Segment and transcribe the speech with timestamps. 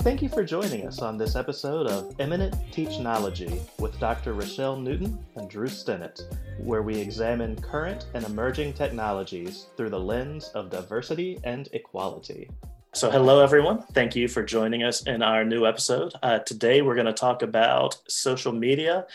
[0.00, 4.32] Thank you for joining us on this episode of Eminent Teachnology with Dr.
[4.32, 6.22] Rochelle Newton and Drew Stennett,
[6.58, 12.48] where we examine current and emerging technologies through the lens of diversity and equality.
[12.94, 13.82] So, hello everyone.
[13.92, 16.14] Thank you for joining us in our new episode.
[16.22, 19.06] Uh, today, we're going to talk about social media,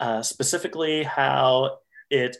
[0.00, 1.78] uh, specifically how
[2.10, 2.38] it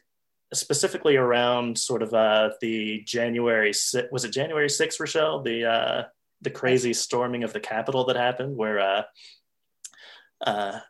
[0.53, 3.73] specifically around sort of uh, the January
[4.11, 5.41] was it January 6th, Rochelle?
[5.41, 6.03] The uh,
[6.43, 9.03] the crazy storming of the Capitol that happened, where uh,
[10.45, 10.81] uh,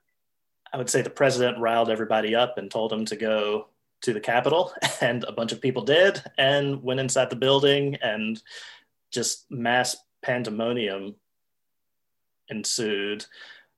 [0.73, 3.69] I would say the president riled everybody up and told them to go
[4.03, 8.43] to the Capitol, and a bunch of people did and went inside the building, and
[9.11, 11.15] just mass pandemonium
[12.49, 13.27] ensued.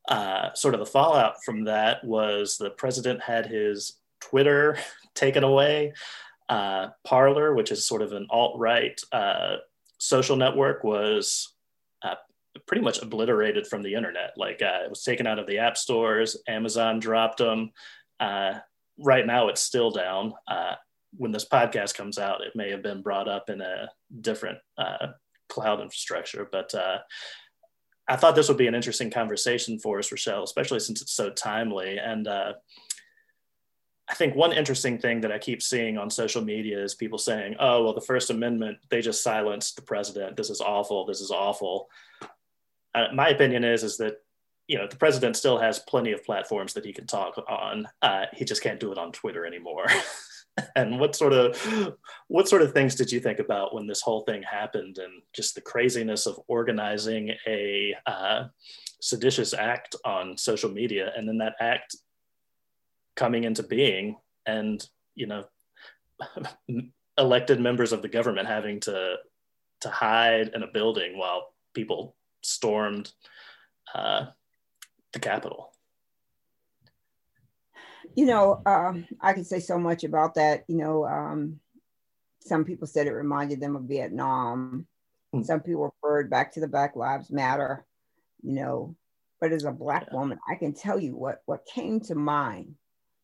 [0.09, 4.79] Uh, sort of the fallout from that was the president had his Twitter
[5.15, 5.93] taken away.
[6.49, 9.57] Uh, Parler, which is sort of an alt right uh,
[9.99, 11.54] social network, was
[12.67, 14.33] pretty much obliterated from the internet.
[14.37, 16.37] Like uh, it was taken out of the app stores.
[16.49, 17.73] Amazon dropped them.
[18.21, 18.55] Uh,
[18.99, 20.35] right now, it's still down.
[20.49, 20.75] Uh,
[21.17, 23.89] when this podcast comes out, it may have been brought up in a
[24.21, 25.09] different uh,
[25.49, 26.49] cloud infrastructure.
[26.51, 26.99] But uh,
[28.09, 31.31] I thought this would be an interesting conversation for us, Rochelle, especially since it's so
[31.31, 31.99] timely.
[31.99, 32.29] And
[34.07, 37.57] I think one interesting thing that I keep seeing on social media is people saying,
[37.59, 40.37] oh, well, the First Amendment, they just silenced the president.
[40.37, 41.07] This is awful.
[41.07, 41.89] This is awful.
[42.95, 44.19] Uh, my opinion is, is that,
[44.67, 47.87] you know, the president still has plenty of platforms that he can talk on.
[48.01, 49.87] Uh, he just can't do it on Twitter anymore.
[50.77, 51.97] and what sort of
[52.29, 55.55] what sort of things did you think about when this whole thing happened and just
[55.55, 58.45] the craziness of organizing a uh,
[59.01, 61.97] seditious act on social media and then that act
[63.17, 65.45] coming into being and you know
[67.19, 69.17] elected members of the government having to
[69.81, 73.13] to hide in a building while people stormed
[73.95, 74.27] uh,
[75.13, 75.73] the capitol
[78.17, 81.59] you know um, i can say so much about that you know um,
[82.41, 84.87] some people said it reminded them of vietnam
[85.35, 85.45] mm.
[85.45, 87.85] some people referred back to the black lives matter
[88.43, 88.95] you know
[89.41, 90.19] but as a black yeah.
[90.19, 92.75] woman i can tell you what what came to mind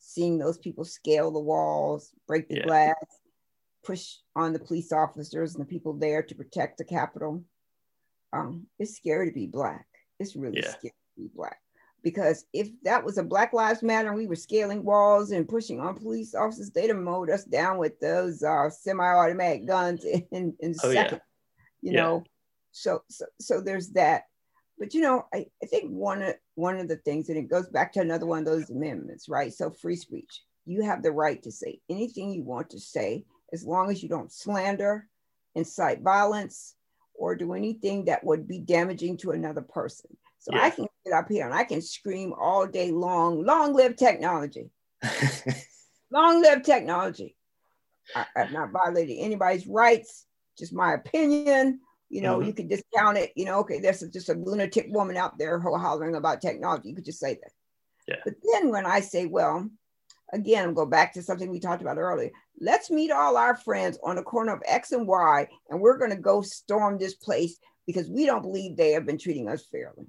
[0.00, 2.64] seeing those people scale the walls, break the yeah.
[2.64, 2.94] glass,
[3.84, 7.44] push on the police officers and the people there to protect the Capitol.
[8.32, 9.86] Um, it's scary to be black.
[10.18, 10.70] It's really yeah.
[10.70, 11.58] scary to be black.
[12.02, 15.80] Because if that was a Black Lives Matter and we were scaling walls and pushing
[15.80, 20.74] on police officers, they'd have mowed us down with those uh, semi-automatic guns in, in,
[20.82, 21.20] oh, seconds.
[21.82, 21.90] Yeah.
[21.90, 22.24] You know,
[22.72, 24.24] so so so there's that.
[24.78, 27.68] But you know, I, I think one of one of the things, and it goes
[27.68, 29.52] back to another one of those amendments, right?
[29.52, 30.42] So free speech.
[30.66, 34.08] You have the right to say anything you want to say as long as you
[34.08, 35.06] don't slander,
[35.54, 36.74] incite violence,
[37.20, 40.16] or do anything that would be damaging to another person.
[40.38, 40.62] So yeah.
[40.62, 44.70] I can get up here and I can scream all day long, long live technology.
[46.10, 47.36] long live technology.
[48.16, 50.24] I, have not violated anybody's rights,
[50.58, 51.80] just my opinion.
[52.08, 52.48] You know, mm-hmm.
[52.48, 53.32] you could discount it.
[53.36, 56.88] You know, okay, there's just a lunatic woman out there hollering about technology.
[56.88, 57.52] You could just say that.
[58.08, 58.16] Yeah.
[58.24, 59.68] But then when I say, well,
[60.32, 62.30] again, go back to something we talked about earlier.
[62.60, 66.10] Let's meet all our friends on the corner of X and Y, and we're going
[66.10, 70.06] to go storm this place because we don't believe they have been treating us fairly.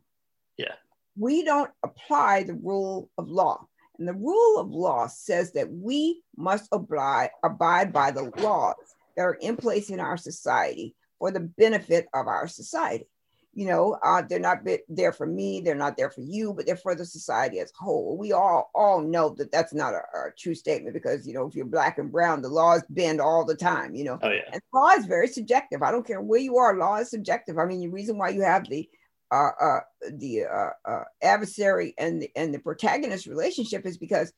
[0.57, 0.73] Yeah.
[1.17, 3.65] We don't apply the rule of law.
[3.97, 8.75] And the rule of law says that we must abide, abide by the laws
[9.15, 13.07] that are in place in our society for the benefit of our society.
[13.53, 16.77] You know, uh, they're not there for me, they're not there for you, but they're
[16.77, 18.17] for the society as a whole.
[18.17, 21.55] We all all know that that's not a, a true statement because you know if
[21.55, 23.93] you're black and brown, the laws bend all the time.
[23.93, 24.49] You know, oh, yeah.
[24.53, 25.83] and law is very subjective.
[25.83, 27.57] I don't care where you are, law is subjective.
[27.57, 28.89] I mean, the reason why you have the
[29.31, 29.79] uh, uh,
[30.11, 34.31] the uh, uh adversary and the, and the protagonist relationship is because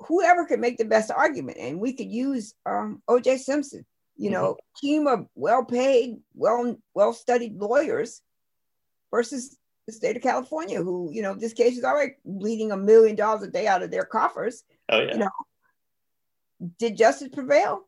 [0.00, 3.38] whoever can make the best argument, and we could use um, O.J.
[3.38, 3.86] Simpson
[4.16, 4.86] you know, mm-hmm.
[4.86, 8.22] team of well-paid, well well-studied lawyers
[9.14, 9.56] versus
[9.86, 13.44] the state of California, who, you know, this case is already bleeding a million dollars
[13.44, 14.64] a day out of their coffers.
[14.88, 15.12] Oh, yeah.
[15.12, 15.30] You know,
[16.80, 17.82] did justice prevail?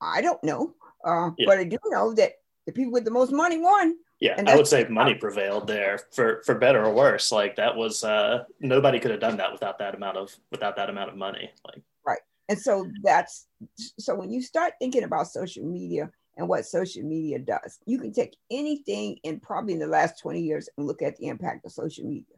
[0.00, 0.74] I don't know.
[1.04, 1.46] Uh, yeah.
[1.46, 2.34] But I do know that
[2.66, 3.96] the people with the most money won.
[4.20, 7.30] Yeah, I would say money prevailed there for for better or worse.
[7.30, 10.90] Like that was uh nobody could have done that without that amount of without that
[10.90, 11.52] amount of money.
[11.64, 13.46] Like right, and so that's
[13.76, 18.12] so when you start thinking about social media and what social media does, you can
[18.12, 21.72] take anything in probably in the last 20 years and look at the impact of
[21.72, 22.36] social media.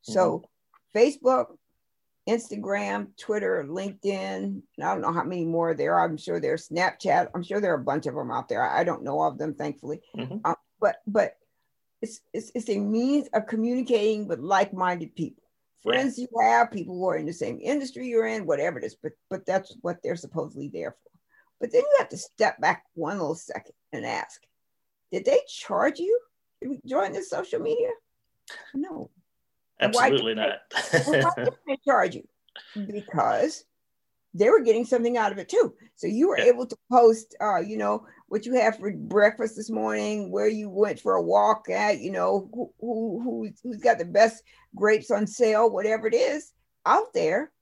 [0.00, 0.44] So
[0.94, 0.98] mm-hmm.
[0.98, 1.56] Facebook,
[2.28, 6.06] Instagram, Twitter, LinkedIn, I don't know how many more there are.
[6.06, 7.28] I'm sure there's Snapchat.
[7.34, 8.62] I'm sure there are a bunch of them out there.
[8.62, 10.00] I don't know of them, thankfully.
[10.16, 10.38] Mm-hmm.
[10.44, 11.36] Um, but but
[12.00, 15.42] it's, it's, it's a means of communicating with like-minded people
[15.82, 18.94] friends you have people who are in the same industry you're in whatever it is
[18.94, 21.10] but but that's what they're supposedly there for
[21.64, 24.42] but then you have to step back one little second and ask
[25.10, 26.20] did they charge you
[26.62, 27.88] to join this social media
[28.74, 29.08] no
[29.80, 30.58] absolutely why not
[30.92, 32.28] they, why did they charge you
[32.86, 33.64] because
[34.34, 35.74] they were getting something out of it too.
[35.94, 36.46] So you were yeah.
[36.46, 40.68] able to post, uh, you know, what you had for breakfast this morning, where you
[40.68, 44.42] went for a walk at, you know, who, who, who who's got the best
[44.74, 46.52] grapes on sale, whatever it is
[46.84, 47.52] out there.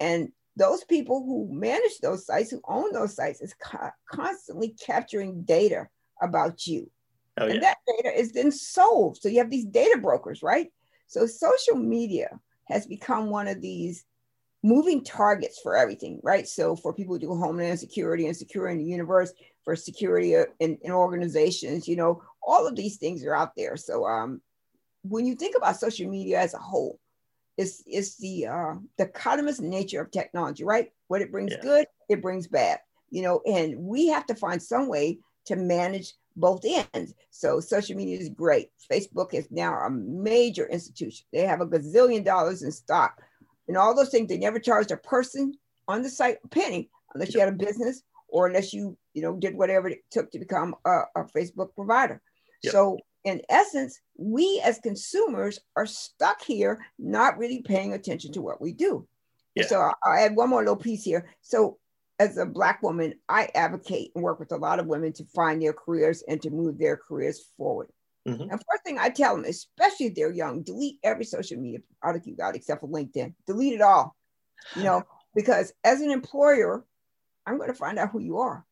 [0.00, 5.42] And those people who manage those sites, who own those sites, is co- constantly capturing
[5.42, 5.86] data
[6.22, 6.90] about you.
[7.38, 7.54] Oh, yeah.
[7.54, 9.18] And that data is then sold.
[9.20, 10.72] So you have these data brokers, right?
[11.06, 12.30] So social media
[12.68, 14.04] has become one of these
[14.62, 16.48] moving targets for everything, right?
[16.48, 19.32] So for people who do homeland security and securing the universe,
[19.64, 23.76] for security in, in organizations, you know, all of these things are out there.
[23.76, 24.40] So um,
[25.02, 26.98] when you think about social media as a whole,
[27.56, 30.90] it's, it's the uh, dichotomous nature of technology, right?
[31.08, 31.62] What it brings yeah.
[31.62, 32.80] good, it brings bad,
[33.10, 37.14] you know, and we have to find some way to manage both ends.
[37.30, 38.68] So social media is great.
[38.90, 41.26] Facebook is now a major institution.
[41.32, 43.22] They have a gazillion dollars in stock
[43.68, 44.28] and all those things.
[44.28, 45.54] They never charged a person
[45.88, 49.36] on the site a penny unless you had a business or unless you, you know,
[49.36, 52.20] did whatever it took to become a, a Facebook provider.
[52.62, 52.72] Yep.
[52.72, 58.60] So in essence, we as consumers are stuck here, not really paying attention to what
[58.60, 59.06] we do.
[59.56, 59.66] Yeah.
[59.66, 61.28] So I'll add one more little piece here.
[61.42, 61.78] So
[62.18, 65.60] as a black woman, I advocate and work with a lot of women to find
[65.60, 67.88] their careers and to move their careers forward.
[68.28, 68.42] Mm-hmm.
[68.42, 72.26] And first thing I tell them, especially if they're young, delete every social media product
[72.26, 73.34] you got except for LinkedIn.
[73.46, 74.14] Delete it all.
[74.76, 75.02] You know,
[75.34, 76.84] because as an employer,
[77.44, 78.64] I'm going to find out who you are.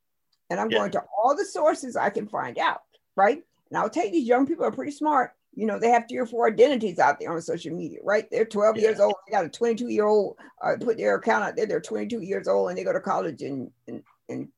[0.48, 0.78] And I'm yeah.
[0.78, 2.82] going to all the sources I can find out,
[3.16, 3.42] right?
[3.74, 5.32] And I'll tell you, these young people are pretty smart.
[5.52, 8.30] You know, they have three or four identities out there on social media, right?
[8.30, 8.82] They're 12 yeah.
[8.82, 9.14] years old.
[9.26, 11.66] They got a 22 year old, uh, put their account out there.
[11.66, 14.48] They're 22 years old and they go to college in, in, in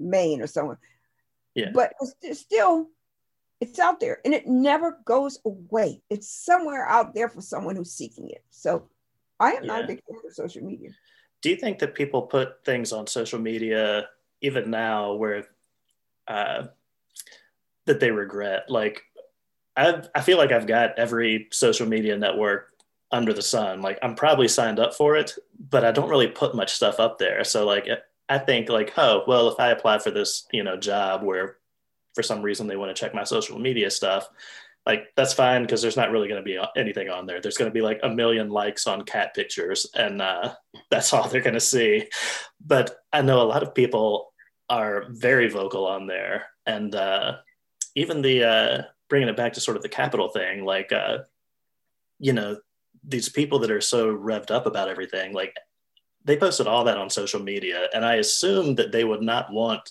[0.00, 0.78] Maine or somewhere.
[1.54, 1.68] Yeah.
[1.74, 1.92] But
[2.22, 2.88] it's still
[3.60, 6.00] it's out there and it never goes away.
[6.08, 8.42] It's somewhere out there for someone who's seeking it.
[8.48, 8.88] So
[9.38, 9.72] I am yeah.
[9.74, 10.92] not a big fan of social media.
[11.42, 14.08] Do you think that people put things on social media
[14.40, 15.44] even now where
[16.26, 16.68] uh,
[17.86, 18.64] that they regret?
[18.68, 19.02] Like,
[19.76, 22.68] I I feel like I've got every social media network
[23.10, 23.82] under the sun.
[23.82, 25.34] Like, I'm probably signed up for it,
[25.70, 27.44] but I don't really put much stuff up there.
[27.44, 27.88] So, like,
[28.28, 31.56] I think like, oh, well, if I apply for this, you know, job where
[32.14, 34.28] for some reason they want to check my social media stuff
[34.86, 37.70] like that's fine because there's not really going to be anything on there there's going
[37.70, 40.52] to be like a million likes on cat pictures and uh,
[40.90, 42.08] that's all they're going to see
[42.64, 44.32] but i know a lot of people
[44.68, 47.36] are very vocal on there and uh,
[47.94, 51.18] even the uh, bringing it back to sort of the capital thing like uh,
[52.18, 52.56] you know
[53.04, 55.54] these people that are so revved up about everything like
[56.24, 59.90] they posted all that on social media and i assume that they would not want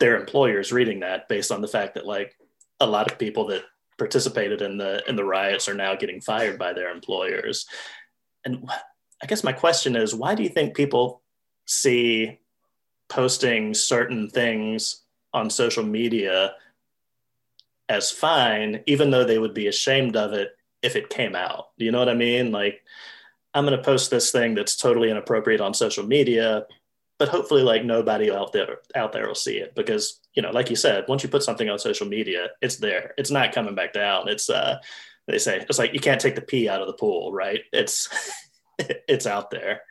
[0.00, 2.36] their employers reading that based on the fact that like
[2.80, 3.62] a lot of people that
[3.98, 7.66] participated in the in the riots are now getting fired by their employers.
[8.44, 8.68] And
[9.22, 11.22] i guess my question is why do you think people
[11.66, 12.40] see
[13.08, 16.54] posting certain things on social media
[17.88, 21.68] as fine even though they would be ashamed of it if it came out.
[21.76, 22.52] You know what i mean?
[22.52, 22.82] Like
[23.54, 26.66] i'm going to post this thing that's totally inappropriate on social media
[27.18, 30.70] but hopefully like nobody out there out there will see it because you know like
[30.70, 33.14] you said once you put something on social media it's there.
[33.16, 34.28] It's not coming back down.
[34.28, 34.78] It's uh
[35.26, 37.60] they say it's like you can't take the pee out of the pool right?
[37.72, 38.08] It's
[38.78, 39.82] it's out there.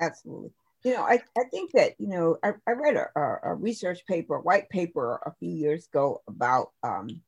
[0.00, 0.50] Absolutely
[0.84, 4.36] you know i, I think that you know i, I read a, a, research paper
[4.36, 7.20] a white paper a few years ago about um,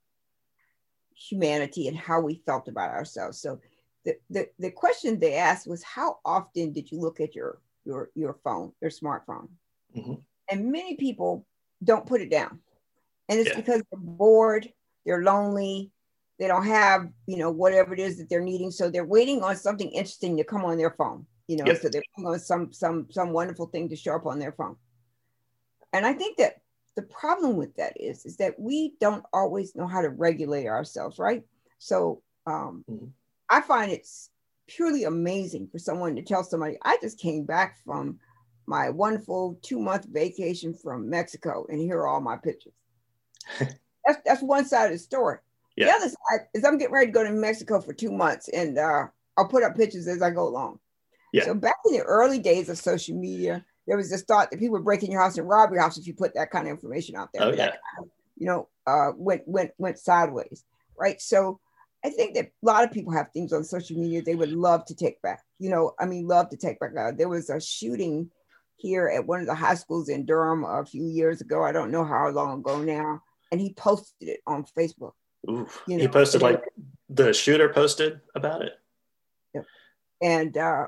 [1.15, 3.61] humanity and how we felt about ourselves so
[4.05, 8.11] the, the, the question they asked was how often did you look at your your
[8.15, 9.49] your phone, your smartphone.
[9.97, 10.15] Mm-hmm.
[10.51, 11.47] And many people
[11.83, 12.61] don't put it down.
[13.29, 13.57] And it's yeah.
[13.57, 14.69] because they're bored,
[15.07, 15.91] they're lonely,
[16.39, 18.71] they don't have, you know, whatever it is that they're needing.
[18.71, 21.75] So they're waiting on something interesting to come on their phone, you know, yeah.
[21.75, 24.77] so they're waiting on some some some wonderful thing to show up on their phone.
[25.93, 26.61] And I think that
[26.95, 31.19] the problem with that is is that we don't always know how to regulate ourselves,
[31.19, 31.43] right?
[31.79, 33.07] So um, mm-hmm.
[33.49, 34.31] I find it's
[34.67, 38.19] purely amazing for someone to tell somebody, I just came back from
[38.67, 42.73] my wonderful two month vacation from Mexico and here are all my pictures.
[43.59, 45.39] that's, that's one side of the story.
[45.77, 45.87] Yeah.
[45.87, 48.79] The other side is I'm getting ready to go to Mexico for two months and
[48.79, 49.07] uh,
[49.37, 50.79] I'll put up pictures as I go along.
[51.33, 51.45] Yeah.
[51.45, 54.75] So back in the early days of social media, there was this thought that people
[54.75, 56.71] would break in your house and rob your house if you put that kind of
[56.71, 57.43] information out there.
[57.43, 57.67] Oh, yeah.
[57.67, 60.65] Kind of, you know, uh, went went went sideways.
[60.97, 61.21] right?
[61.21, 61.59] So
[62.05, 64.85] I think that a lot of people have things on social media they would love
[64.87, 65.43] to take back.
[65.59, 66.91] You know, I mean, love to take back.
[66.99, 68.31] Uh, there was a shooting
[68.77, 71.63] here at one of the high schools in Durham a few years ago.
[71.63, 75.13] I don't know how long ago now, and he posted it on Facebook.
[75.49, 75.83] Oof.
[75.87, 76.65] You know, he posted like
[77.09, 78.73] the shooter posted about it.
[79.55, 79.65] Yep.
[80.23, 80.87] And uh,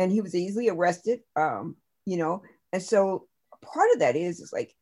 [0.00, 1.20] and he was easily arrested.
[1.36, 1.76] Um,
[2.06, 2.42] you know,
[2.72, 3.26] and so
[3.62, 4.74] part of that is is like,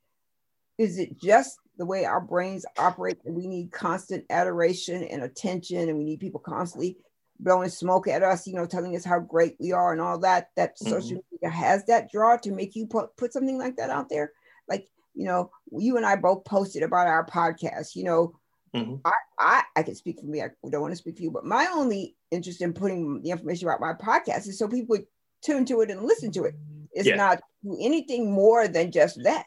[0.78, 5.88] is it just the way our brains operate that we need constant adoration and attention
[5.88, 6.96] and we need people constantly
[7.40, 10.48] blowing smoke at us you know telling us how great we are and all that
[10.56, 10.90] that mm-hmm.
[10.90, 14.32] social media has that draw to make you put, put something like that out there
[14.68, 18.32] like you know you and i both posted about our podcast you know
[18.74, 18.96] mm-hmm.
[19.04, 21.44] I, I i can speak for me i don't want to speak for you but
[21.44, 25.06] my only interest in putting the information about my podcast is so people would
[25.42, 26.54] tune to it and listen to it
[26.92, 27.16] it's yeah.
[27.16, 27.40] not
[27.80, 29.46] anything more than just that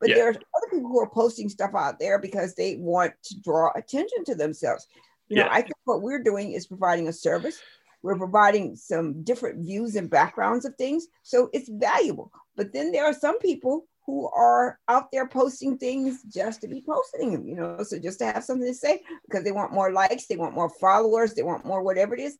[0.00, 0.14] but yeah.
[0.16, 4.24] there's other people who are posting stuff out there because they want to draw attention
[4.24, 4.86] to themselves.
[5.28, 7.60] You know, I think what we're doing is providing a service.
[8.02, 11.06] We're providing some different views and backgrounds of things.
[11.22, 12.32] So it's valuable.
[12.56, 16.82] But then there are some people who are out there posting things just to be
[16.84, 19.92] posting them, you know, so just to have something to say because they want more
[19.92, 22.38] likes, they want more followers, they want more whatever it is.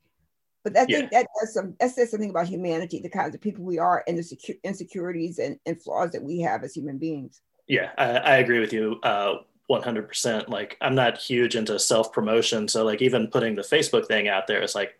[0.64, 1.20] But I think yeah.
[1.20, 4.18] that does some that says something about humanity, the kinds of people we are, and
[4.18, 7.40] the secu- insecurities and, and flaws that we have as human beings.
[7.66, 8.98] Yeah, I, I agree with you.
[9.02, 9.36] Uh,
[9.70, 14.26] 100% like i'm not huge into self promotion so like even putting the facebook thing
[14.26, 14.98] out there it's like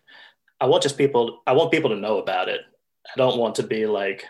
[0.61, 2.61] i want just people i want people to know about it
[3.05, 4.25] i don't want to be like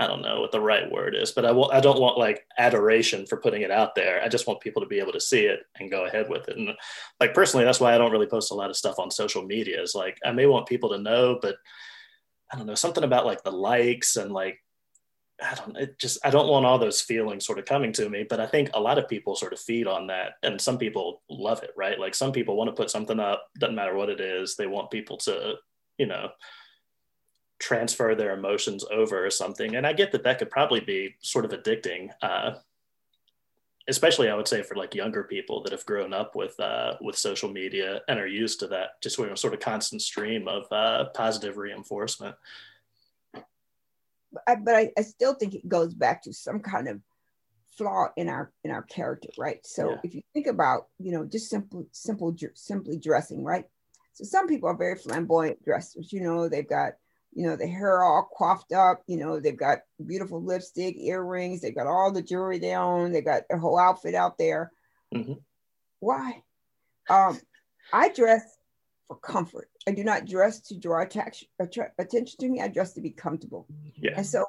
[0.00, 2.44] i don't know what the right word is but i want i don't want like
[2.58, 5.44] adoration for putting it out there i just want people to be able to see
[5.44, 6.70] it and go ahead with it and
[7.20, 9.80] like personally that's why i don't really post a lot of stuff on social media
[9.80, 11.56] is like i may want people to know but
[12.52, 14.58] i don't know something about like the likes and like
[15.42, 18.26] I don't it just I don't want all those feelings sort of coming to me,
[18.28, 21.22] but I think a lot of people sort of feed on that and some people
[21.30, 21.98] love it, right?
[21.98, 24.90] Like some people want to put something up, doesn't matter what it is, they want
[24.90, 25.54] people to,
[25.98, 26.30] you know,
[27.60, 29.76] transfer their emotions over or something.
[29.76, 32.10] And I get that that could probably be sort of addicting.
[32.20, 32.54] Uh,
[33.88, 37.16] especially I would say for like younger people that have grown up with uh, with
[37.16, 40.70] social media and are used to that just sort of sort of constant stream of
[40.72, 42.36] uh, positive reinforcement
[44.32, 47.00] but I, but I, I still think it goes back to some kind of
[47.76, 49.96] flaw in our in our character right so yeah.
[50.04, 53.64] if you think about you know just simple simple simply dressing right
[54.12, 56.94] so some people are very flamboyant dressers you know they've got
[57.32, 61.74] you know the hair all coiffed up you know they've got beautiful lipstick earrings they've
[61.74, 63.12] got all the jewelry they own.
[63.12, 64.72] They've got their whole outfit out there
[65.14, 65.34] mm-hmm.
[66.00, 66.42] why
[67.08, 67.40] um
[67.92, 68.42] i dress
[69.10, 69.68] for comfort.
[69.88, 72.60] I do not dress to draw attraction, attention to me.
[72.60, 73.66] I dress to be comfortable.
[73.96, 74.12] Yeah.
[74.16, 74.44] And so,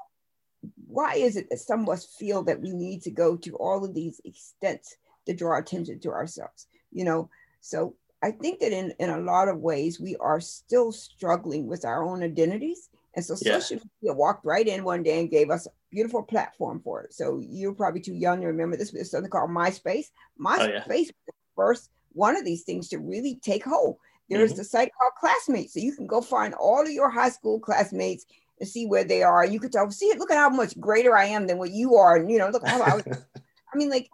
[0.85, 3.83] why is it that some of us feel that we need to go to all
[3.83, 4.95] of these extents
[5.25, 6.67] to draw attention to ourselves?
[6.91, 10.91] You know, so I think that in, in a lot of ways, we are still
[10.91, 12.89] struggling with our own identities.
[13.15, 13.59] And so yeah.
[13.59, 17.13] social media walked right in one day and gave us a beautiful platform for it.
[17.13, 20.11] So you're probably too young to remember this, but there's something called MySpace.
[20.39, 21.33] MySpace oh, yeah.
[21.55, 23.97] first one of these things to really take hold.
[24.29, 24.59] There's mm-hmm.
[24.59, 25.73] the site called Classmates.
[25.73, 28.25] So you can go find all of your high school classmates
[28.59, 29.45] and see where they are.
[29.45, 32.15] You could tell, see, look at how much greater I am than what you are.
[32.15, 33.03] And, you know, look how I was.
[33.73, 34.09] I mean, like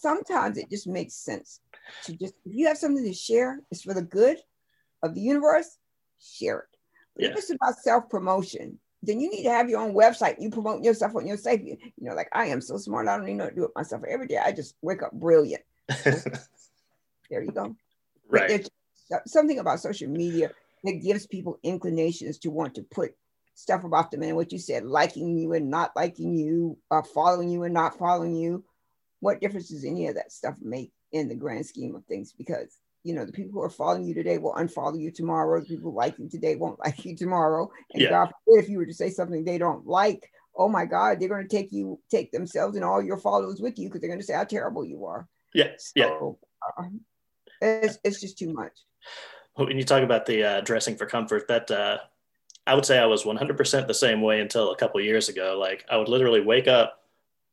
[0.00, 1.60] sometimes it just makes sense
[2.04, 4.38] to just, if you have something to share, it's for the good
[5.02, 5.78] of the universe,
[6.20, 6.78] share it.
[7.14, 7.30] But yeah.
[7.30, 10.36] if it's about self promotion, then you need to have your own website.
[10.38, 11.64] You promote yourself on your site.
[11.64, 13.08] You know, like I am so smart.
[13.08, 14.38] I don't even know how to do it myself every day.
[14.38, 15.62] I just wake up brilliant.
[16.04, 17.76] there you go.
[18.28, 18.68] Right
[19.26, 20.50] something about social media
[20.84, 23.14] that gives people inclinations to want to put
[23.54, 27.48] stuff about them and what you said, liking you and not liking you, uh, following
[27.48, 28.64] you and not following you.
[29.20, 32.32] What difference does any of that stuff make in the grand scheme of things?
[32.32, 35.60] Because you know the people who are following you today will unfollow you tomorrow.
[35.60, 37.70] The people who like you today won't like you tomorrow.
[37.92, 38.10] And yeah.
[38.10, 41.28] God forbid if you were to say something they don't like, oh my God, they're
[41.28, 44.20] going to take you, take themselves and all your followers with you because they're going
[44.20, 45.28] to say how terrible you are.
[45.54, 45.92] Yes.
[45.96, 46.38] So,
[46.78, 46.84] yeah.
[46.84, 46.88] Uh,
[47.60, 48.72] it's, it's just too much
[49.54, 51.98] when you talk about the uh, dressing for comfort, that uh,
[52.66, 55.56] I would say I was 100% the same way until a couple years ago.
[55.58, 57.01] Like I would literally wake up,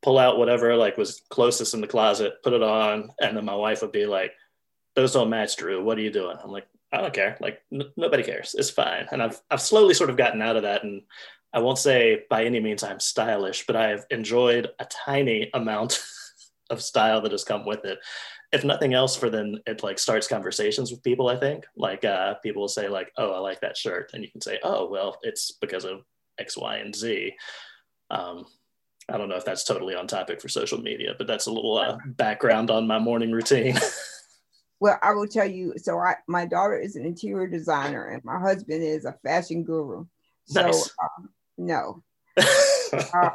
[0.02, 3.56] pull out whatever like was closest in the closet, put it on, and then my
[3.56, 4.34] wife would be like,
[4.96, 5.84] "Those don't match, Drew.
[5.84, 7.38] What are you doing?" I'm like, "I don't care.
[7.40, 8.56] Like n- nobody cares.
[8.58, 11.04] It's fine." And I've I've slowly sort of gotten out of that, and
[11.54, 16.02] I won't say by any means I'm stylish, but I've enjoyed a tiny amount
[16.70, 18.00] of style that has come with it
[18.52, 22.34] if nothing else for then it like starts conversations with people i think like uh,
[22.36, 25.18] people will say like oh i like that shirt and you can say oh well
[25.24, 26.02] it's because of
[26.40, 27.34] x y and z
[28.12, 28.46] um,
[29.14, 31.78] i don't know if that's totally on topic for social media but that's a little
[31.78, 33.78] uh, background on my morning routine
[34.80, 35.74] Well, I will tell you.
[35.78, 40.06] So, I my daughter is an interior designer, and my husband is a fashion guru.
[40.46, 40.90] So, nice.
[41.04, 41.24] uh,
[41.58, 42.04] no,
[42.38, 43.32] uh,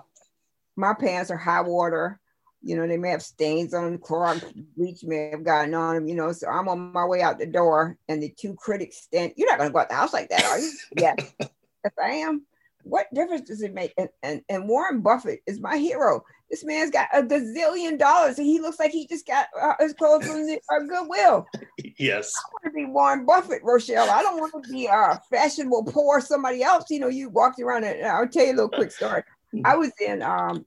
[0.76, 2.18] my pants are high water.
[2.62, 4.42] You know, they may have stains on them, Clorox
[4.74, 6.08] bleach may have gotten on them.
[6.08, 9.34] You know, so I'm on my way out the door, and the two critics stand.
[9.36, 10.72] You're not going to go out the house like that, are you?
[10.96, 12.42] yes, if I am
[12.84, 13.92] what difference does it make?
[13.98, 16.22] And, and, and Warren Buffett is my hero.
[16.50, 19.94] This man's got a gazillion dollars and he looks like he just got uh, his
[19.94, 21.46] clothes from the uh, Goodwill.
[21.96, 22.32] Yes.
[22.36, 24.10] I want to be Warren Buffett, Rochelle.
[24.10, 26.86] I don't want to be uh, fashionable poor somebody else.
[26.90, 29.22] You know, you walked around and I'll tell you a little quick story.
[29.64, 30.66] I was in um,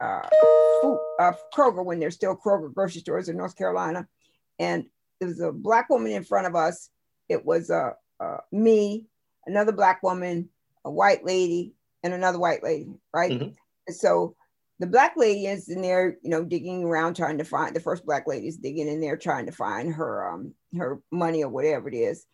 [0.00, 0.28] uh,
[0.80, 4.06] food, uh, Kroger when there's still Kroger grocery stores in North Carolina.
[4.60, 4.84] And
[5.18, 6.90] there was a black woman in front of us.
[7.28, 9.06] It was uh, uh, me,
[9.46, 10.48] another black woman,
[10.88, 13.30] a white lady and another white lady, right?
[13.30, 13.92] Mm-hmm.
[13.92, 14.34] So
[14.80, 18.06] the black lady is in there, you know, digging around trying to find the first
[18.06, 21.88] black lady is digging in there trying to find her um her money or whatever
[21.88, 22.24] it is.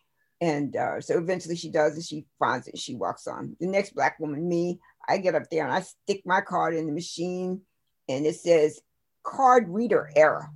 [0.40, 2.78] And uh, so eventually she does and she finds it.
[2.78, 3.56] She walks on.
[3.60, 6.86] The next black woman, me, I get up there and I stick my card in
[6.86, 7.62] the machine
[8.08, 8.80] and it says
[9.22, 10.50] card reader error.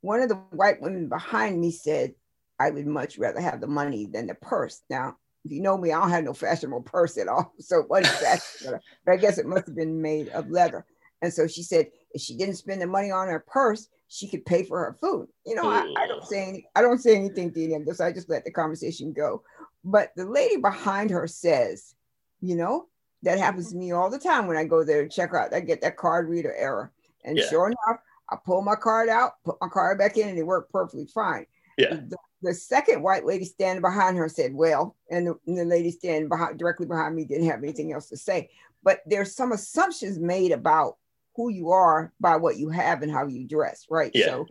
[0.00, 2.14] One of the white women behind me said,
[2.58, 4.80] I would much rather have the money than the purse.
[4.88, 7.52] Now, if you know me, I don't have no fashionable purse at all.
[7.60, 10.84] So what is wasn't but I guess it must have been made of leather.
[11.20, 14.44] And so she said if she didn't spend the money on her purse, she could
[14.44, 15.28] pay for her food.
[15.46, 18.00] You know, I, I, don't say any, I don't say anything to any of this.
[18.00, 19.42] I just let the conversation go.
[19.84, 21.94] But the lady behind her says,
[22.40, 22.88] you know,
[23.22, 25.54] that happens to me all the time when I go there to check out.
[25.54, 26.92] I get that card reader error.
[27.24, 27.48] And yeah.
[27.48, 30.72] sure enough, I pull my card out, put my card back in, and it worked
[30.72, 31.46] perfectly fine.
[31.78, 31.94] Yeah.
[31.94, 35.90] The, the second white lady standing behind her said, Well, and the, and the lady
[35.90, 38.50] standing behind, directly behind me didn't have anything else to say.
[38.82, 40.96] But there's some assumptions made about
[41.36, 44.10] who you are by what you have and how you dress, right?
[44.12, 44.26] Yeah.
[44.26, 44.46] So,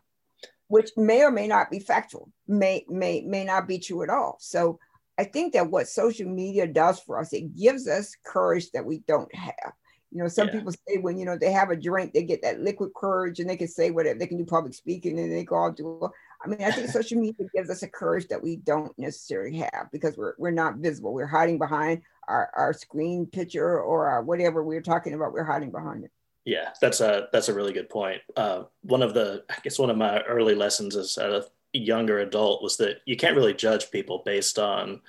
[0.67, 4.38] which may or may not be factual, may may may not be true at all.
[4.39, 4.80] So,
[5.17, 8.99] I think that what social media does for us, it gives us courage that we
[9.08, 9.73] don't have.
[10.12, 10.56] You know, some yeah.
[10.56, 13.49] people say when you know they have a drink, they get that liquid courage and
[13.49, 16.10] they can say whatever they can do public speaking and they go all do.
[16.43, 19.89] I mean, I think social media gives us a courage that we don't necessarily have
[19.91, 21.13] because we're we're not visible.
[21.13, 25.34] We're hiding behind our, our screen picture or our whatever we're talking about.
[25.34, 26.12] We're hiding behind it.
[26.45, 28.21] Yeah, that's a that's a really good point.
[28.36, 32.63] Uh, one of the I guess one of my early lessons as a younger adult
[32.63, 35.01] was that you can't really judge people based on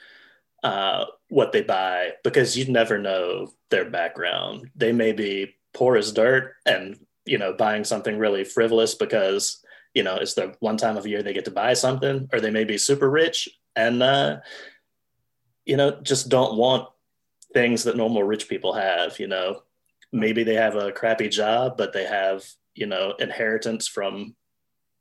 [0.63, 4.71] uh, what they buy because you never know their background.
[4.77, 9.62] They may be poor as dirt and you know buying something really frivolous because
[9.95, 12.51] you know it's the one time of year they get to buy something, or they
[12.51, 14.39] may be super rich and uh,
[15.65, 16.89] you know just don't want
[17.53, 19.19] things that normal rich people have.
[19.19, 19.63] You know,
[20.13, 24.35] maybe they have a crappy job, but they have you know inheritance from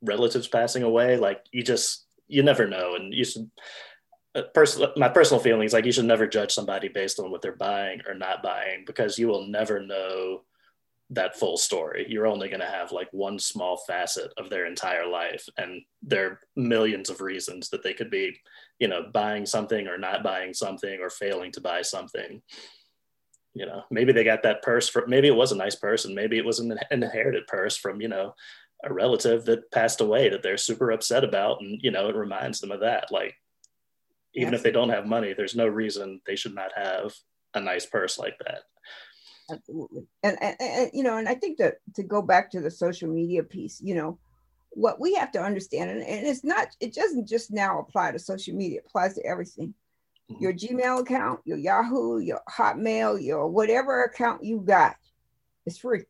[0.02, 1.18] relatives passing away.
[1.18, 3.50] Like you just you never know, and you should
[4.36, 7.56] uh, personal my personal feelings like you should never judge somebody based on what they're
[7.56, 10.42] buying or not buying because you will never know
[11.12, 12.06] that full story.
[12.10, 16.26] You're only going to have like one small facet of their entire life and there
[16.26, 18.40] are millions of reasons that they could be
[18.80, 22.42] you know buying something or not buying something or failing to buy something.
[23.54, 26.16] You know maybe they got that purse for maybe it was a nice purse and
[26.16, 28.34] maybe it was an inherited purse from you know
[28.84, 32.62] a relative that passed away that they're super upset about and you know it reminds
[32.62, 33.12] them of that.
[33.12, 33.36] Like
[34.34, 37.14] even if they don't have money there's no reason they should not have
[37.54, 38.62] a nice purse like that
[39.52, 42.72] absolutely and, and, and you know and i think that to go back to the
[42.72, 44.18] social media piece you know
[44.72, 48.20] what we have to understand and, and it's not it doesn't just now apply to
[48.20, 49.74] social media it applies to everything
[50.32, 50.42] mm-hmm.
[50.42, 54.96] your gmail account your yahoo your hotmail your whatever account you got
[55.66, 56.04] is free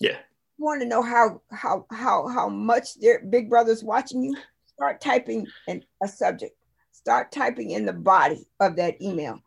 [0.00, 0.18] yeah
[0.58, 5.00] you want to know how how how how much their big brother's watching you start
[5.00, 6.54] typing in a subject
[7.02, 9.40] start typing in the body of that email.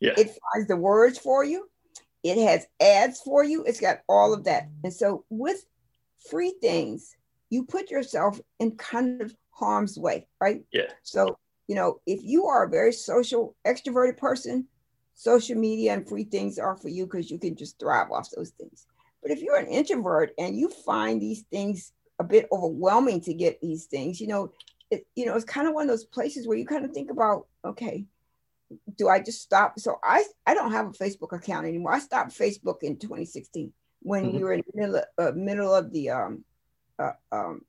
[0.00, 0.14] Yeah.
[0.16, 1.68] It finds the words for you.
[2.22, 3.64] It has ads for you.
[3.64, 4.68] It's got all of that.
[4.84, 5.64] And so with
[6.30, 7.16] free things,
[7.50, 10.62] you put yourself in kind of harm's way, right?
[10.72, 10.88] Yeah.
[11.02, 14.66] So, you know, if you are a very social, extroverted person,
[15.14, 18.50] social media and free things are for you because you can just thrive off those
[18.50, 18.86] things.
[19.22, 23.60] But if you're an introvert and you find these things a bit overwhelming to get
[23.60, 24.52] these things, you know,
[24.90, 27.10] it, you know, it's kind of one of those places where you kind of think
[27.10, 28.04] about, okay,
[28.96, 29.78] do I just stop?
[29.78, 31.92] So I, I don't have a Facebook account anymore.
[31.92, 34.36] I stopped Facebook in 2016 when mm-hmm.
[34.36, 36.44] we were in the middle of, uh, middle of the um,
[36.98, 37.62] uh, um,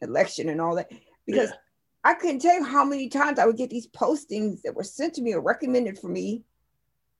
[0.00, 0.90] election and all that,
[1.26, 1.56] because yeah.
[2.04, 5.14] I couldn't tell you how many times I would get these postings that were sent
[5.14, 6.42] to me or recommended for me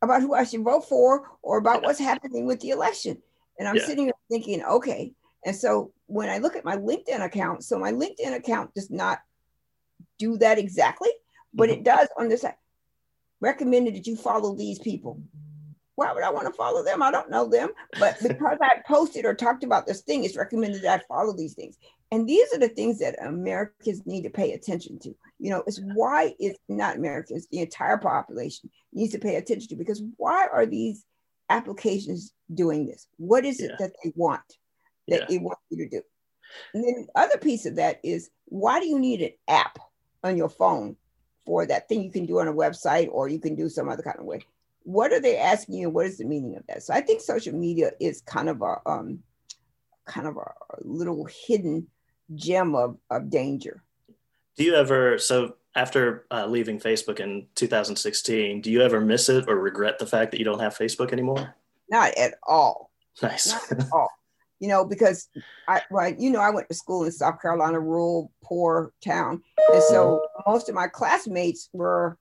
[0.03, 3.23] about who I should vote for or about what's happening with the election.
[3.59, 3.87] And I'm yeah.
[3.87, 5.12] sitting here thinking, okay.
[5.45, 9.21] And so when I look at my LinkedIn account, so my LinkedIn account does not
[10.18, 11.11] do that exactly,
[11.55, 11.81] but mm-hmm.
[11.81, 12.55] it does on this side.
[13.43, 15.21] Recommended that you follow these people.
[15.97, 17.03] Why would I want to follow them?
[17.03, 20.83] I don't know them, but because I posted or talked about this thing, it's recommended
[20.83, 21.77] that I follow these things.
[22.13, 25.15] And these are the things that Americans need to pay attention to.
[25.41, 29.77] You know, it's why it's not Americans, the entire population needs to pay attention to
[29.77, 31.05] because why are these
[31.49, 33.09] applications doing this?
[33.17, 34.43] What is it that they want
[35.09, 35.27] that yeah.
[35.29, 36.03] they want you to do?
[36.75, 39.79] And then the other piece of that is why do you need an app
[40.23, 40.97] on your phone
[41.45, 44.03] for that thing you can do on a website or you can do some other
[44.03, 44.41] kind of way?
[44.85, 45.91] What are they asking you?
[45.91, 46.83] What is the meaning of that?
[46.83, 49.21] So I think social media is kind of a um,
[50.07, 51.87] kind of a little hidden
[52.35, 53.83] gem of, of danger.
[54.57, 59.47] Do you ever so after uh, leaving Facebook in 2016, do you ever miss it
[59.49, 61.55] or regret the fact that you don't have Facebook anymore?
[61.89, 62.91] Not at all.
[63.23, 63.53] Nice.
[63.53, 64.09] Not at all
[64.62, 65.29] you know, because
[65.66, 69.42] I, well, you know, I went to school in South Carolina, rural, poor town.
[69.72, 70.51] And so mm-hmm.
[70.53, 72.16] most of my classmates were,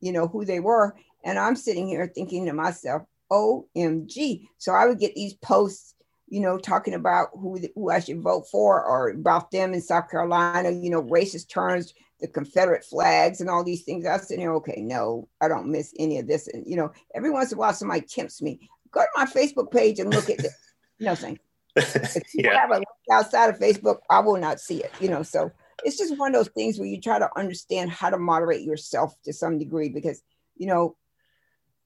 [0.00, 0.96] you know, who they were.
[1.24, 4.48] And I'm sitting here thinking to myself, OMG.
[4.56, 5.94] So I would get these posts,
[6.26, 10.10] you know, talking about who, who I should vote for or about them in South
[10.10, 14.06] Carolina, you know, racist terms, the Confederate flags and all these things.
[14.06, 16.48] I said, okay, no, I don't miss any of this.
[16.48, 18.70] And, you know, every once in a while somebody tempts me.
[18.90, 20.54] Go to my Facebook page and look at this.
[21.00, 21.40] No thank
[21.76, 22.60] If you yeah.
[22.60, 24.90] have a link outside of Facebook, I will not see it.
[25.00, 25.52] You know, so
[25.84, 29.14] it's just one of those things where you try to understand how to moderate yourself
[29.24, 30.22] to some degree because
[30.56, 30.96] you know,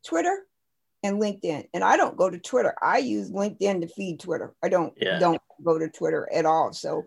[0.07, 0.46] Twitter
[1.03, 1.66] and LinkedIn.
[1.75, 2.75] And I don't go to Twitter.
[2.81, 4.55] I use LinkedIn to feed Twitter.
[4.62, 5.18] I don't yeah.
[5.18, 6.73] don't go to Twitter at all.
[6.73, 7.07] So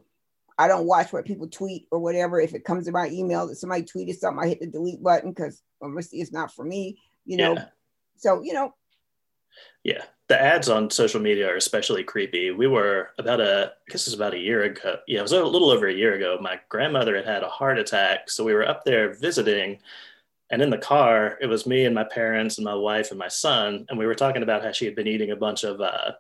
[0.58, 2.39] I don't watch what people tweet or whatever.
[2.39, 5.32] If it comes to my email that somebody tweeted something, I hit the delete button
[5.32, 7.54] because obviously it's not for me, you know.
[7.54, 7.66] Yeah.
[8.18, 8.74] So, you know.
[9.84, 12.52] Yeah the ads on social media are especially creepy.
[12.52, 14.98] We were about a, I guess it was about a year ago.
[15.08, 16.38] Yeah, it was a little over a year ago.
[16.42, 18.30] My grandmother had had a heart attack.
[18.30, 19.80] So we were up there visiting.
[20.50, 23.28] And in the car, it was me and my parents and my wife and my
[23.28, 23.86] son.
[23.90, 26.12] And we were talking about how she had been eating a bunch of uh,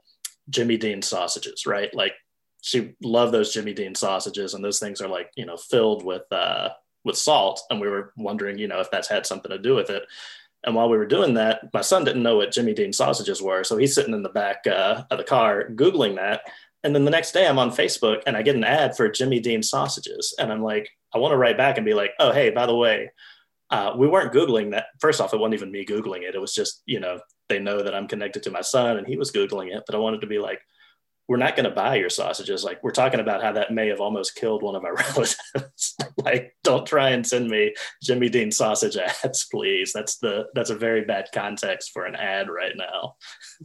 [0.49, 1.93] Jimmy Dean sausages, right?
[1.93, 2.13] Like
[2.61, 4.53] she loved those Jimmy Dean sausages.
[4.53, 6.69] And those things are like, you know, filled with, uh,
[7.05, 7.61] with salt.
[7.69, 10.03] And we were wondering, you know, if that's had something to do with it.
[10.63, 13.63] And while we were doing that, my son didn't know what Jimmy Dean sausages were.
[13.63, 16.41] So he's sitting in the back uh, of the car Googling that.
[16.83, 19.39] And then the next day I'm on Facebook and I get an ad for Jimmy
[19.39, 20.35] Dean sausages.
[20.37, 22.75] And I'm like, I want to write back and be like, oh, hey, by the
[22.75, 23.11] way,
[23.69, 24.87] uh, we weren't Googling that.
[24.99, 26.35] First off, it wasn't even me Googling it.
[26.35, 29.17] It was just, you know, they know that I'm connected to my son and he
[29.17, 29.83] was Googling it.
[29.85, 30.61] But I wanted to be like,
[31.27, 32.63] we're not going to buy your sausages.
[32.63, 35.95] Like we're talking about how that may have almost killed one of our relatives.
[36.17, 39.91] like, don't try and send me Jimmy Dean sausage ads, please.
[39.93, 43.15] That's the that's a very bad context for an ad right now.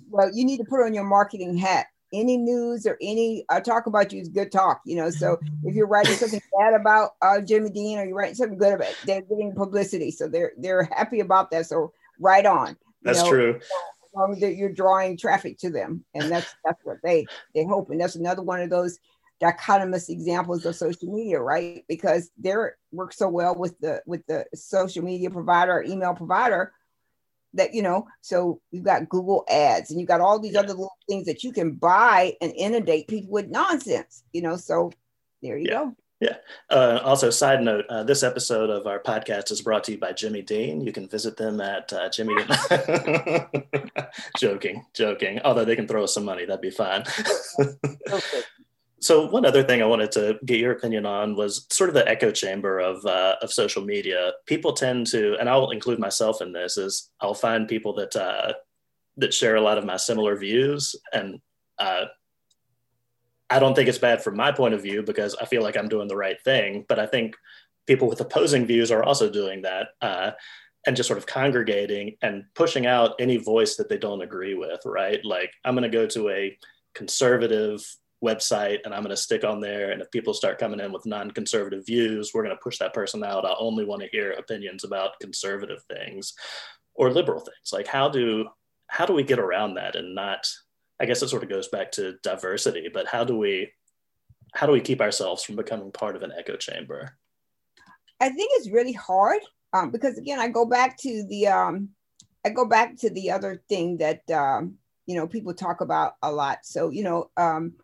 [0.08, 1.86] Well, you need to put on your marketing hat.
[2.10, 5.10] Any news or any uh, talk about you is good talk, you know.
[5.10, 8.72] So if you're writing something bad about uh, Jimmy Dean or you're writing something good
[8.72, 11.66] about, it, they're getting publicity, so they're they're happy about that.
[11.66, 12.78] So right on.
[13.02, 13.28] That's know?
[13.28, 13.60] true
[14.16, 17.90] Um, long as you're drawing traffic to them, and that's that's what they they hope.
[17.90, 18.98] And that's another one of those
[19.40, 21.84] dichotomous examples of social media, right?
[21.88, 22.54] Because they
[22.92, 26.72] work so well with the with the social media provider, email provider,
[27.54, 28.06] that you know.
[28.20, 30.60] So you've got Google Ads, and you've got all these yeah.
[30.60, 34.56] other little things that you can buy and inundate people with nonsense, you know.
[34.56, 34.92] So
[35.42, 35.84] there you yeah.
[35.84, 35.96] go.
[36.20, 36.36] Yeah.
[36.68, 40.12] Uh, also, side note: uh, this episode of our podcast is brought to you by
[40.12, 40.80] Jimmy Dean.
[40.80, 42.34] You can visit them at uh, Jimmy.
[44.38, 45.40] joking, joking.
[45.44, 47.04] Although they can throw us some money, that'd be fine.
[48.10, 48.42] okay.
[49.00, 52.08] So, one other thing I wanted to get your opinion on was sort of the
[52.08, 54.32] echo chamber of uh, of social media.
[54.46, 58.54] People tend to, and I'll include myself in this, is I'll find people that uh,
[59.18, 61.38] that share a lot of my similar views, and
[61.78, 62.06] uh,
[63.50, 65.88] I don't think it's bad from my point of view because I feel like I'm
[65.88, 66.84] doing the right thing.
[66.88, 67.36] But I think
[67.86, 70.32] people with opposing views are also doing that uh,
[70.86, 74.80] and just sort of congregating and pushing out any voice that they don't agree with,
[74.84, 75.24] right?
[75.24, 76.58] Like, I'm going to go to a
[76.94, 77.82] conservative
[78.22, 79.92] website and I'm going to stick on there.
[79.92, 82.94] And if people start coming in with non conservative views, we're going to push that
[82.94, 83.46] person out.
[83.46, 86.34] I only want to hear opinions about conservative things
[86.94, 87.72] or liberal things.
[87.72, 88.48] Like, how do
[88.88, 90.46] how do we get around that and not
[91.00, 93.72] I guess it sort of goes back to diversity, but how do we
[94.54, 97.16] how do we keep ourselves from becoming part of an echo chamber?
[98.20, 99.40] I think it's really hard
[99.72, 101.90] um, because again, I go back to the um,
[102.44, 104.74] I go back to the other thing that um,
[105.06, 106.60] you know people talk about a lot.
[106.62, 107.74] So you know, um,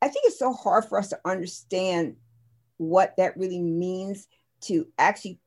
[0.00, 2.16] I think it's so hard for us to understand
[2.78, 4.28] what that really means
[4.62, 5.40] to actually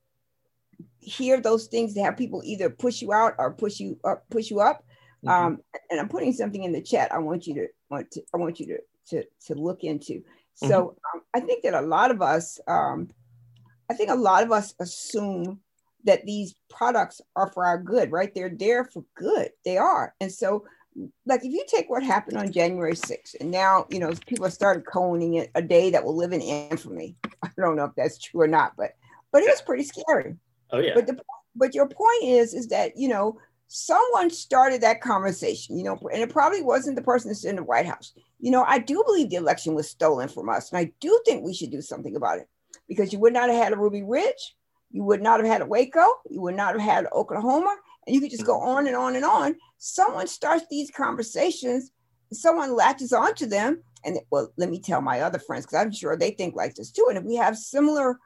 [0.99, 4.49] hear those things to have people either push you out or push you up, push
[4.49, 4.83] you up
[5.25, 5.29] Mm-hmm.
[5.29, 7.11] Um, and I'm putting something in the chat.
[7.11, 8.77] I want you to want to I want you to
[9.09, 10.23] to to look into.
[10.55, 11.17] So mm-hmm.
[11.17, 13.09] um, I think that a lot of us, um,
[13.89, 15.59] I think a lot of us assume
[16.05, 18.33] that these products are for our good, right?
[18.33, 19.49] They're there for good.
[19.65, 20.13] They are.
[20.21, 20.65] And so,
[21.25, 24.53] like, if you take what happened on January 6th, and now, you know, people have
[24.53, 27.15] started coning it a day that will live in infamy.
[27.43, 28.95] I don't know if that's true or not, but
[29.31, 30.35] but it was pretty scary.
[30.71, 30.93] Oh yeah.
[30.95, 31.19] But the
[31.55, 36.21] but your point is is that you know someone started that conversation, you know, and
[36.21, 38.13] it probably wasn't the person that's in the White House.
[38.39, 41.43] You know, I do believe the election was stolen from us, and I do think
[41.43, 42.49] we should do something about it
[42.87, 44.55] because you would not have had a Ruby Ridge,
[44.89, 47.75] you would not have had a Waco, you would not have had Oklahoma,
[48.07, 49.55] and you could just go on and on and on.
[49.77, 51.91] Someone starts these conversations,
[52.33, 56.17] someone latches onto them, and well, let me tell my other friends because I'm sure
[56.17, 57.05] they think like this too.
[57.09, 58.17] And if we have similar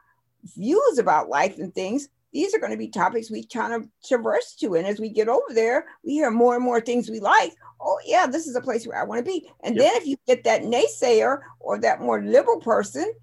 [0.55, 4.55] views about life and things, these are going to be topics we kind of traverse
[4.55, 4.75] to.
[4.75, 7.53] And as we get over there, we hear more and more things we like.
[7.79, 9.49] Oh, yeah, this is a place where I want to be.
[9.63, 9.85] And yep.
[9.85, 13.13] then if you get that naysayer or that more liberal person,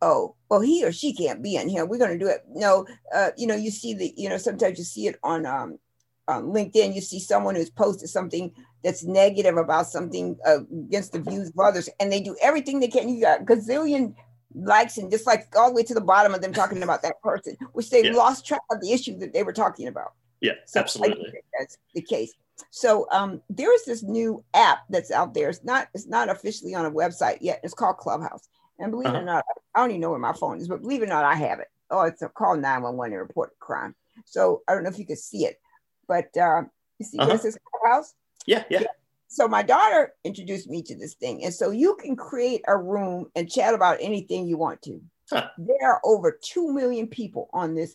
[0.00, 1.84] oh, well, he or she can't be in here.
[1.84, 2.42] We're going to do it.
[2.48, 5.78] No, uh, you know, you see the, you know, sometimes you see it on, um,
[6.26, 11.20] on LinkedIn, you see someone who's posted something that's negative about something uh, against the
[11.20, 13.08] views of others, and they do everything they can.
[13.08, 14.14] You got gazillion
[14.54, 17.56] likes and dislikes all the way to the bottom of them talking about that person,
[17.72, 18.12] which they yeah.
[18.12, 20.12] lost track of the issue that they were talking about.
[20.40, 21.32] Yeah, so absolutely.
[21.58, 22.32] that's the case.
[22.70, 25.48] So um, there is this new app that's out there.
[25.50, 27.60] It's not it's not officially on a website yet.
[27.62, 28.48] It's called Clubhouse.
[28.78, 29.18] And believe uh-huh.
[29.18, 31.08] it or not, I don't even know where my phone is, but believe it or
[31.08, 31.68] not, I have it.
[31.90, 33.94] Oh, it's a call 911 and report a crime.
[34.24, 35.60] So I don't know if you can see it,
[36.08, 36.62] but uh,
[36.98, 37.36] you see uh-huh.
[37.36, 38.14] this Clubhouse?
[38.46, 38.86] Yeah, yeah, yeah
[39.30, 41.44] so my daughter introduced me to this thing.
[41.44, 45.00] And so you can create a room and chat about anything you want to.
[45.30, 45.48] Huh.
[45.56, 47.94] there are over 2 million people on this.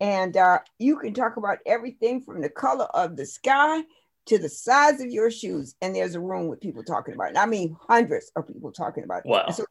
[0.00, 3.84] And uh, you can talk about everything from the color of the sky
[4.26, 5.76] to the size of your shoes.
[5.80, 7.38] And there's a room with people talking about it.
[7.38, 9.28] I mean hundreds of people talking about it.
[9.28, 9.50] Wow.
[9.50, 9.64] so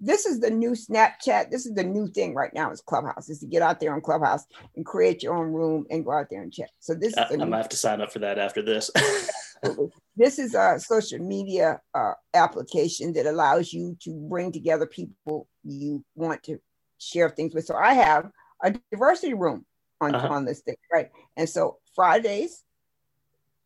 [0.00, 3.40] this is the new snapchat this is the new thing right now is clubhouse is
[3.40, 4.44] to get out there on clubhouse
[4.76, 7.32] and create your own room and go out there and chat so this I, is
[7.32, 8.90] i'm gonna have to sign up for that after this
[10.16, 16.04] this is a social media uh, application that allows you to bring together people you
[16.14, 16.60] want to
[16.98, 17.64] share things with.
[17.64, 18.30] So I have
[18.62, 19.64] a diversity room
[20.00, 20.28] on, uh-huh.
[20.28, 21.10] on this thing, right?
[21.36, 22.62] And so Fridays,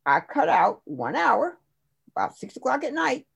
[0.04, 1.58] I cut out one hour,
[2.14, 3.26] about six o'clock at night,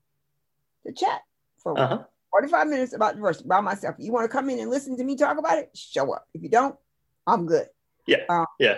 [0.85, 1.21] to chat
[1.57, 2.03] for uh-huh.
[2.31, 3.95] 45 minutes about diversity by myself.
[3.99, 5.69] You want to come in and listen to me talk about it?
[5.75, 6.25] Show up.
[6.33, 6.75] If you don't,
[7.25, 7.67] I'm good.
[8.05, 8.23] Yeah.
[8.29, 8.77] Um, yeah.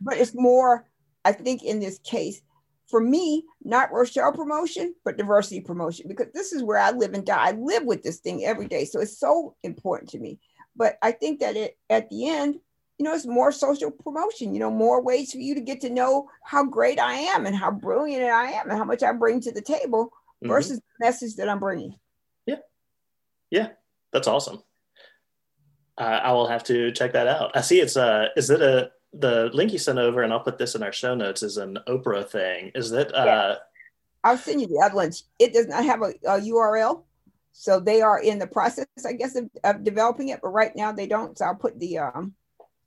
[0.00, 0.86] But it's more,
[1.24, 2.40] I think in this case,
[2.88, 7.24] for me, not Rochelle promotion, but diversity promotion, because this is where I live and
[7.24, 7.48] die.
[7.48, 8.84] I live with this thing every day.
[8.84, 10.38] So it's so important to me.
[10.74, 12.60] But I think that it at the end,
[12.98, 15.90] you know, it's more social promotion, you know, more ways for you to get to
[15.90, 19.40] know how great I am and how brilliant I am and how much I bring
[19.42, 20.48] to the table mm-hmm.
[20.48, 21.94] versus the message that I'm bringing.
[23.50, 23.70] Yeah.
[24.12, 24.62] That's awesome.
[25.96, 27.56] Uh, I will have to check that out.
[27.56, 30.58] I see it's uh is it a the link you sent over, and I'll put
[30.58, 32.70] this in our show notes, is an Oprah thing.
[32.74, 33.14] Is that?
[33.14, 33.56] Uh.
[34.24, 35.24] I'll send you the other ones.
[35.38, 37.04] It does not have a, a, URL,
[37.52, 40.40] so they are in the process, I guess, of, of, developing it.
[40.42, 41.38] But right now they don't.
[41.38, 42.34] So I'll put the um,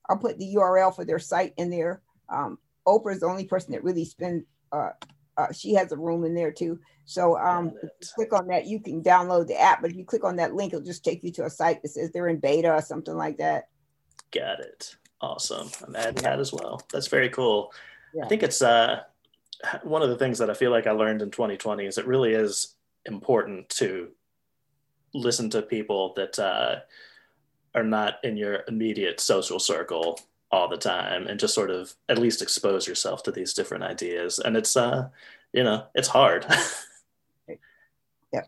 [0.09, 2.01] I'll put the URL for their site in there.
[2.29, 4.43] Um, Oprah is the only person that really spends.
[4.71, 4.91] Uh,
[5.37, 6.79] uh, she has a room in there too.
[7.05, 7.73] So um,
[8.15, 8.67] click on that.
[8.67, 11.23] You can download the app, but if you click on that link, it'll just take
[11.23, 13.69] you to a site that says they're in beta or something like that.
[14.31, 14.95] Got it.
[15.19, 15.69] Awesome.
[15.85, 16.81] I'm adding that as well.
[16.91, 17.73] That's very cool.
[18.13, 18.25] Yeah.
[18.25, 19.01] I think it's uh,
[19.83, 22.33] one of the things that I feel like I learned in 2020 is it really
[22.33, 24.09] is important to
[25.13, 26.77] listen to people that uh,
[27.75, 30.19] are not in your immediate social circle
[30.51, 34.39] all the time and just sort of at least expose yourself to these different ideas.
[34.39, 35.09] And it's, uh,
[35.53, 36.45] you know, it's hard.
[38.33, 38.41] yeah.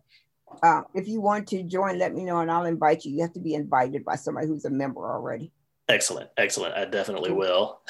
[0.61, 3.13] Uh, if you want to join, let me know and I'll invite you.
[3.15, 5.51] You have to be invited by somebody who's a member already.
[5.89, 6.75] Excellent, excellent.
[6.75, 7.81] I definitely will.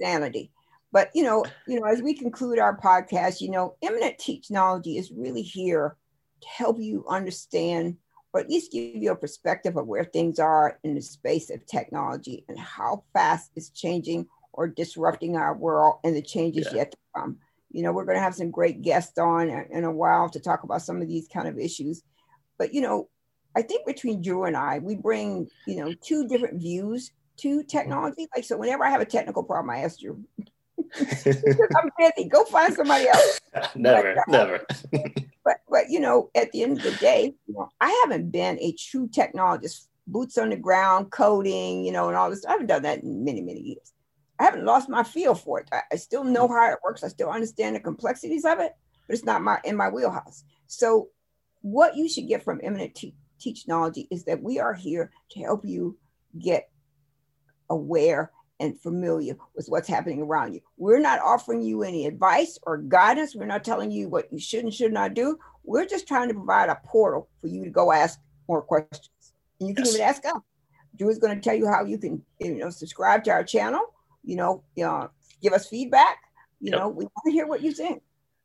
[0.00, 0.50] Sanity.
[0.92, 5.10] But you know, you know, as we conclude our podcast, you know, Eminent Technology is
[5.10, 5.96] really here
[6.40, 7.96] to help you understand
[8.34, 11.64] or at least give you a perspective of where things are in the space of
[11.66, 16.78] technology and how fast it's changing or disrupting our world and the changes yeah.
[16.78, 17.38] yet to come.
[17.70, 20.64] You know, we're going to have some great guests on in a while to talk
[20.64, 22.02] about some of these kind of issues.
[22.58, 23.08] But you know,
[23.56, 28.26] I think between Drew and I, we bring, you know, two different views to technology.
[28.34, 30.24] Like, so whenever I have a technical problem, I ask Drew.
[30.96, 32.28] I'm busy.
[32.28, 33.40] Go find somebody else.
[33.76, 34.66] never, uh, never.
[35.44, 37.34] But but you know, at the end of the day,
[37.80, 42.30] I haven't been a true technologist, boots on the ground, coding, you know, and all
[42.30, 42.44] this.
[42.44, 43.92] I haven't done that in many many years.
[44.38, 45.68] I haven't lost my feel for it.
[45.70, 47.04] I, I still know how it works.
[47.04, 48.72] I still understand the complexities of it,
[49.06, 50.44] but it's not my in my wheelhouse.
[50.66, 51.08] So
[51.60, 55.64] what you should get from Eminent Te- Teachnology is that we are here to help
[55.64, 55.98] you
[56.38, 56.70] get
[57.70, 58.32] aware
[58.64, 60.60] and familiar with what's happening around you.
[60.76, 63.34] We're not offering you any advice or guidance.
[63.34, 65.38] We're not telling you what you should and should not do.
[65.62, 69.10] We're just trying to provide a portal for you to go ask more questions.
[69.60, 69.94] And you can yes.
[69.94, 70.40] even ask us.
[70.96, 73.82] Drew is going to tell you how you can, you know, subscribe to our channel.
[74.24, 75.10] You know, you know
[75.42, 76.18] give us feedback.
[76.60, 76.80] You yep.
[76.80, 78.02] know, we want to hear what you think.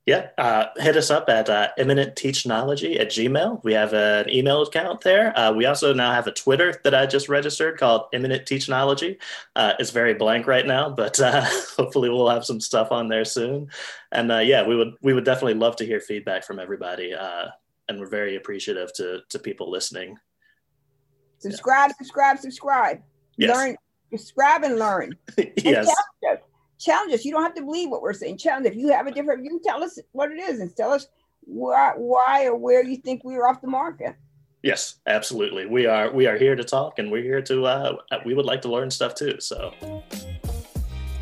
[0.09, 3.63] Yeah, uh, hit us up at uh, Eminent Teachnology at Gmail.
[3.63, 5.37] We have an email account there.
[5.37, 9.19] Uh, we also now have a Twitter that I just registered called Eminent Teachnology.
[9.55, 11.45] Uh, it's very blank right now, but uh,
[11.77, 13.69] hopefully we'll have some stuff on there soon.
[14.11, 17.49] And uh, yeah, we would we would definitely love to hear feedback from everybody, uh,
[17.87, 20.17] and we're very appreciative to to people listening.
[21.37, 21.97] Subscribe, yeah.
[21.97, 23.03] subscribe, subscribe.
[23.37, 23.55] Yes.
[23.55, 23.75] Learn,
[24.09, 25.15] subscribe, and learn.
[25.55, 25.87] yes
[26.79, 27.25] challenge us.
[27.25, 28.37] You don't have to believe what we're saying.
[28.37, 28.65] Challenge.
[28.65, 31.07] If you have a different view, tell us what it is and tell us
[31.41, 34.15] why, why or where you think we are off the market.
[34.63, 35.65] Yes, absolutely.
[35.65, 37.65] We are we are here to talk, and we're here to.
[37.65, 39.39] Uh, we would like to learn stuff too.
[39.39, 39.73] So.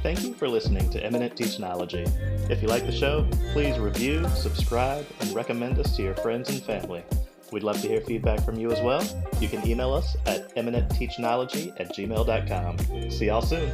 [0.04, 2.08] Thank you for listening to Eminent Teachnology.
[2.50, 6.62] If you like the show, please review, subscribe, and recommend us to your friends and
[6.62, 7.04] family.
[7.52, 9.04] We'd love to hear feedback from you as well.
[9.42, 13.10] You can email us at eminentteachnology at gmail.com.
[13.12, 13.72] See y'all soon.